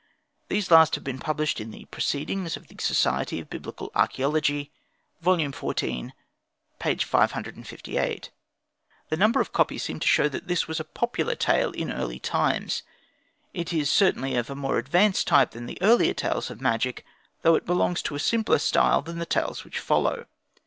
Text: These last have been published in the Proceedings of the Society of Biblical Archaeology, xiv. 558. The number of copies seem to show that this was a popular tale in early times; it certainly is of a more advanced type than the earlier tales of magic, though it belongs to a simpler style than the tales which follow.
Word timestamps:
These 0.47 0.71
last 0.71 0.95
have 0.95 1.03
been 1.03 1.19
published 1.19 1.61
in 1.61 1.69
the 1.69 1.85
Proceedings 1.85 2.57
of 2.57 2.67
the 2.69 2.75
Society 2.79 3.39
of 3.39 3.51
Biblical 3.51 3.91
Archaeology, 3.93 4.71
xiv. 5.23 6.15
558. 7.05 8.29
The 9.09 9.15
number 9.17 9.41
of 9.41 9.53
copies 9.53 9.83
seem 9.83 9.99
to 9.99 10.07
show 10.07 10.27
that 10.27 10.47
this 10.47 10.67
was 10.67 10.79
a 10.79 10.83
popular 10.83 11.35
tale 11.35 11.69
in 11.73 11.91
early 11.91 12.17
times; 12.17 12.81
it 13.53 13.69
certainly 13.87 14.31
is 14.33 14.37
of 14.39 14.49
a 14.49 14.55
more 14.55 14.79
advanced 14.79 15.27
type 15.27 15.51
than 15.51 15.67
the 15.67 15.77
earlier 15.83 16.15
tales 16.15 16.49
of 16.49 16.59
magic, 16.59 17.05
though 17.43 17.53
it 17.53 17.67
belongs 17.67 18.01
to 18.01 18.15
a 18.15 18.19
simpler 18.19 18.57
style 18.57 19.03
than 19.03 19.19
the 19.19 19.27
tales 19.27 19.63
which 19.63 19.77
follow. 19.77 20.25